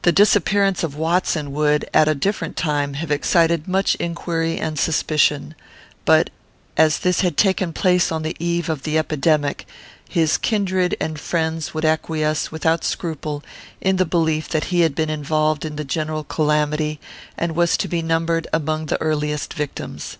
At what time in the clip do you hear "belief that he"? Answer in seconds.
14.06-14.80